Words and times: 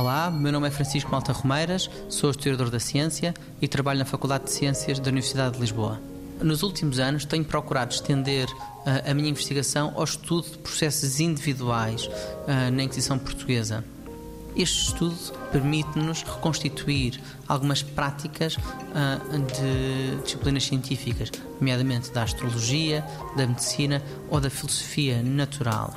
Olá, 0.00 0.30
meu 0.30 0.52
nome 0.52 0.68
é 0.68 0.70
Francisco 0.70 1.10
Malta 1.10 1.32
Romeiras, 1.32 1.90
sou 2.08 2.30
historiador 2.30 2.70
da 2.70 2.78
ciência 2.78 3.34
e 3.60 3.66
trabalho 3.66 3.98
na 3.98 4.04
Faculdade 4.04 4.44
de 4.44 4.52
Ciências 4.52 5.00
da 5.00 5.08
Universidade 5.08 5.56
de 5.56 5.60
Lisboa. 5.60 6.00
Nos 6.40 6.62
últimos 6.62 7.00
anos 7.00 7.24
tenho 7.24 7.44
procurado 7.44 7.92
estender 7.92 8.46
uh, 8.48 9.10
a 9.10 9.12
minha 9.12 9.28
investigação 9.28 9.92
ao 9.96 10.04
estudo 10.04 10.50
de 10.52 10.58
processos 10.58 11.18
individuais 11.18 12.06
uh, 12.06 12.70
na 12.72 12.84
Inquisição 12.84 13.18
Portuguesa. 13.18 13.84
Este 14.54 14.84
estudo 14.84 15.16
permite-nos 15.50 16.22
reconstituir 16.22 17.20
algumas 17.48 17.82
práticas 17.82 18.54
uh, 18.54 19.36
de 19.36 20.22
disciplinas 20.22 20.62
científicas, 20.62 21.32
nomeadamente 21.58 22.12
da 22.12 22.22
astrologia, 22.22 23.04
da 23.36 23.48
medicina 23.48 24.00
ou 24.30 24.40
da 24.40 24.48
filosofia 24.48 25.24
natural. 25.24 25.92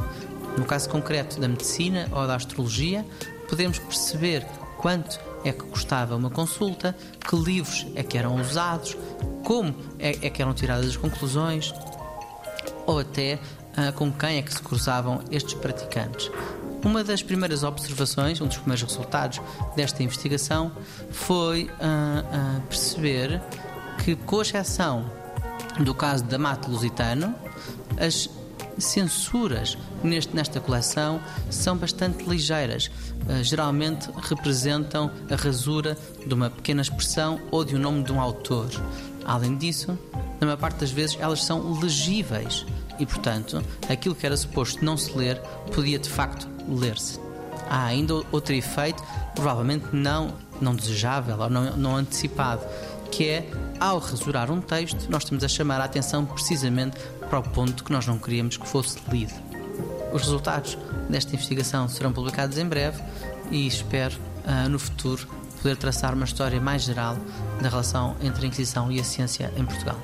No 0.58 0.66
caso 0.66 0.90
concreto 0.90 1.40
da 1.40 1.48
medicina 1.48 2.08
ou 2.12 2.26
da 2.26 2.36
astrologia, 2.36 3.06
podemos 3.52 3.78
perceber 3.78 4.48
quanto 4.78 5.20
é 5.44 5.52
que 5.52 5.66
custava 5.66 6.16
uma 6.16 6.30
consulta, 6.30 6.96
que 7.20 7.36
livros 7.36 7.86
é 7.96 8.02
que 8.02 8.18
eram 8.18 8.40
usados, 8.40 8.96
como 9.44 9.76
é, 10.00 10.12
é 10.26 10.30
que 10.30 10.42
eram 10.42 10.54
tiradas 10.54 10.88
as 10.88 10.96
conclusões, 10.96 11.74
ou 12.88 13.00
até 13.00 13.36
uh, 13.36 13.92
com 13.94 14.10
quem 14.10 14.38
é 14.38 14.42
que 14.42 14.54
se 14.54 14.62
cruzavam 14.62 15.22
estes 15.30 15.54
praticantes. 15.56 16.32
Uma 16.84 17.04
das 17.04 17.22
primeiras 17.22 17.62
observações, 17.64 18.40
um 18.40 18.48
dos 18.48 18.58
primeiros 18.58 18.84
resultados 18.84 19.42
desta 19.76 20.02
investigação 20.02 20.72
foi 21.12 21.66
uh, 21.66 21.68
uh, 21.68 22.62
perceber 22.62 23.42
que, 24.04 24.16
com 24.16 24.42
exceção 24.42 25.12
do 25.82 25.94
caso 25.94 26.24
da 26.24 26.38
Mate 26.38 26.70
Lusitano, 26.70 27.36
as 28.00 28.30
censuras 28.78 29.78
neste, 30.04 30.36
nesta 30.36 30.60
coleção 30.60 31.22
são 31.50 31.78
bastante 31.78 32.24
ligeiras. 32.24 32.90
Uh, 33.28 33.44
geralmente 33.44 34.10
representam 34.22 35.12
a 35.30 35.36
rasura 35.36 35.98
de 36.26 36.34
uma 36.34 36.50
pequena 36.50 36.82
expressão 36.82 37.40
ou 37.52 37.64
de 37.64 37.76
um 37.76 37.80
nome 37.80 38.04
de 38.04 38.12
um 38.12 38.20
autor. 38.20 38.70
Além 39.26 39.56
disso, 39.56 39.98
na 40.40 40.48
maior 40.48 40.58
parte 40.58 40.80
das 40.80 40.92
vezes 40.92 41.18
elas 41.20 41.44
são 41.44 41.80
legíveis 41.80 42.66
e, 43.00 43.06
portanto, 43.06 43.64
aquilo 43.90 44.16
que 44.16 44.26
era 44.26 44.36
suposto 44.36 44.84
não 44.84 44.98
se 44.98 45.16
ler 45.16 45.40
podia 45.74 46.00
de 46.00 46.10
facto 46.10 46.48
ler-se. 46.68 47.20
Há 47.70 47.86
ainda 47.86 48.16
outro 48.32 48.54
efeito, 48.54 49.02
provavelmente 49.34 49.86
não, 49.94 50.34
não 50.60 50.76
desejável 50.76 51.40
ou 51.40 51.50
não, 51.50 51.78
não 51.78 51.96
antecipado, 51.96 52.62
que 53.12 53.28
é, 53.28 53.52
ao 53.80 54.00
rasurar 54.00 54.50
um 54.50 54.62
texto, 54.62 55.08
nós 55.10 55.24
estamos 55.24 55.44
a 55.44 55.48
chamar 55.48 55.82
a 55.82 55.84
atenção 55.84 56.26
precisamente 56.26 56.98
para 57.30 57.40
o 57.40 57.44
ponto 57.44 57.84
que 57.84 57.92
nós 57.92 58.08
não 58.08 58.18
queríamos 58.18 58.58
que 58.58 58.68
fosse 58.68 58.98
lido. 59.12 59.34
Os 60.14 60.24
resultados 60.24 60.78
desta 61.10 61.36
investigação 61.36 61.88
serão 61.88 62.12
publicados 62.12 62.58
em 62.58 62.66
breve 62.66 63.02
e 63.52 63.68
espero, 63.68 64.16
uh, 64.46 64.70
no 64.70 64.80
futuro, 64.80 65.28
poder 65.62 65.76
traçar 65.78 66.14
uma 66.14 66.26
história 66.26 66.60
mais 66.60 66.84
geral 66.84 67.18
da 67.62 67.70
relação 67.70 68.16
entre 68.22 68.46
a 68.46 68.48
Inquisição 68.48 68.92
e 68.92 69.00
a 69.00 69.04
ciência 69.04 69.54
em 69.56 69.66
Portugal. 69.66 70.00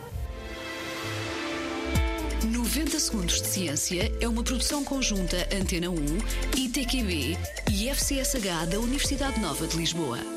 90 2.46 3.00
Segundos 3.00 3.42
de 3.42 3.48
Ciência 3.48 4.12
é 4.22 4.28
uma 4.28 4.44
produção 4.44 4.84
conjunta 4.84 5.48
Antena 5.52 5.90
1, 5.90 5.96
ITQB 6.56 7.38
e 7.72 7.90
FCSH 7.90 8.68
da 8.70 8.80
Universidade 8.80 9.40
Nova 9.40 9.66
de 9.66 9.76
Lisboa. 9.76 10.37